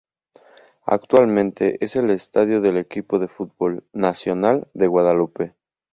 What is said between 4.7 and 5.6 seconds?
de Guadalupe.